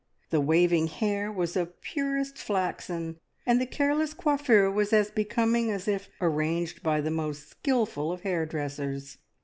The 0.31 0.41
waving 0.41 0.87
hair 0.87 1.31
was 1.31 1.55
of 1.55 1.79
purest 1.79 2.35
flaxen, 2.35 3.19
and 3.45 3.61
the 3.61 3.67
careless 3.67 4.15
coiffure 4.15 4.71
was 4.71 4.93
as 4.93 5.11
becoming 5.11 5.69
as 5.69 5.87
if 5.87 6.09
arranged 6.19 6.81
by 6.81 7.01
the 7.01 7.11
most 7.11 7.49
skilful 7.51 8.11
of 8.11 8.21
hairdressers. 8.21 9.19